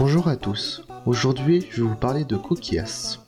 Bonjour 0.00 0.28
à 0.28 0.36
tous, 0.36 0.82
aujourd'hui 1.04 1.66
je 1.70 1.82
vais 1.82 1.88
vous 1.90 1.94
parler 1.94 2.24
de 2.24 2.38
Coquillas. 2.38 3.18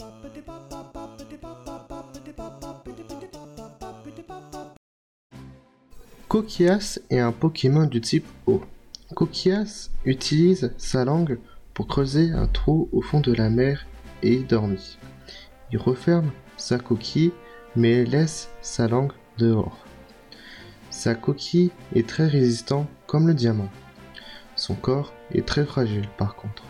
Coquillas 6.28 6.98
est 7.10 7.18
un 7.18 7.30
Pokémon 7.30 7.84
du 7.84 8.00
type 8.00 8.24
eau. 8.46 8.62
Coquillas 9.14 9.90
utilise 10.06 10.72
sa 10.78 11.04
langue 11.04 11.38
pour 11.74 11.88
creuser 11.88 12.30
un 12.30 12.46
trou 12.46 12.88
au 12.92 13.02
fond 13.02 13.20
de 13.20 13.34
la 13.34 13.50
mer 13.50 13.86
et 14.22 14.36
y 14.36 14.44
dormit. 14.44 14.96
Il 15.72 15.78
referme 15.78 16.30
sa 16.56 16.78
coquille 16.78 17.32
mais 17.76 18.06
laisse 18.06 18.48
sa 18.62 18.88
langue 18.88 19.12
dehors. 19.36 19.76
Sa 20.88 21.14
coquille 21.14 21.70
est 21.94 22.08
très 22.08 22.28
résistant 22.28 22.86
comme 23.06 23.28
le 23.28 23.34
diamant. 23.34 23.68
Son 24.56 24.74
corps 24.74 25.12
très 25.40 25.64
fragile 25.64 26.08
par 26.18 26.36
contre. 26.36 26.64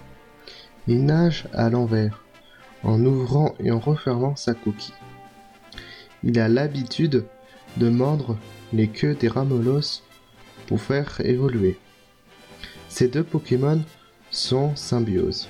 Il 0.86 1.04
nage 1.04 1.48
à 1.52 1.70
l'envers, 1.70 2.22
en 2.84 3.04
ouvrant 3.04 3.54
et 3.60 3.70
en 3.70 3.78
refermant 3.78 4.36
sa 4.36 4.54
coquille. 4.54 4.94
Il 6.22 6.38
a 6.38 6.48
l'habitude 6.48 7.24
de 7.76 7.88
mordre 7.88 8.38
les 8.72 8.88
queues 8.88 9.14
des 9.14 9.28
ramolos 9.28 10.02
pour 10.66 10.80
faire 10.80 11.20
évoluer. 11.24 11.78
Ces 12.88 13.08
deux 13.08 13.24
Pokémon 13.24 13.82
sont 14.30 14.74
symbiose. 14.76 15.48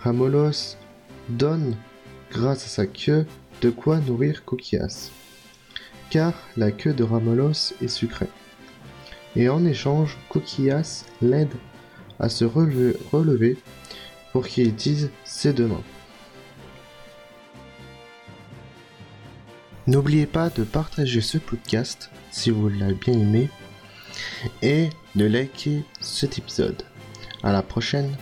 Ramolos 0.00 0.76
donne, 1.28 1.76
grâce 2.30 2.64
à 2.64 2.68
sa 2.68 2.86
queue, 2.86 3.26
de 3.62 3.70
quoi 3.70 3.98
nourrir 4.00 4.44
Coquillas, 4.44 5.10
car 6.10 6.34
la 6.56 6.70
queue 6.70 6.92
de 6.92 7.02
Ramolos 7.02 7.72
est 7.80 7.88
sucrée. 7.88 8.28
Et 9.34 9.48
en 9.48 9.64
échange, 9.64 10.16
Coquillas 10.28 11.04
l'aide 11.20 11.54
à 12.20 12.28
se 12.28 12.44
relever, 12.44 13.56
pour 14.32 14.46
qu'il 14.46 14.68
utilise 14.68 15.10
ses 15.24 15.52
deux 15.52 15.66
mains. 15.66 15.82
N'oubliez 19.86 20.26
pas 20.26 20.50
de 20.50 20.64
partager 20.64 21.20
ce 21.20 21.38
podcast 21.38 22.10
si 22.30 22.50
vous 22.50 22.68
l'avez 22.68 22.94
bien 22.94 23.14
aimé 23.14 23.48
et 24.62 24.90
de 25.14 25.24
liker 25.24 25.84
cet 26.00 26.38
épisode. 26.38 26.82
À 27.42 27.52
la 27.52 27.62
prochaine 27.62 28.16